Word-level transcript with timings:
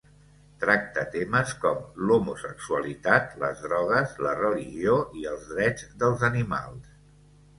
Tracta 0.61 1.01
temes 1.15 1.51
com 1.65 1.83
l'homosexualitat, 2.05 3.35
les 3.43 3.61
drogues, 3.67 4.15
la 4.27 4.33
religió 4.39 4.97
i 5.21 5.27
els 5.35 5.45
drets 5.53 5.85
dels 6.05 6.25
animals. 6.33 6.91